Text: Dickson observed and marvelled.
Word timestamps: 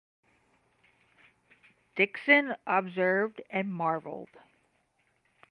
Dickson 1.95 2.55
observed 2.65 3.39
and 3.51 3.71
marvelled. 3.71 4.29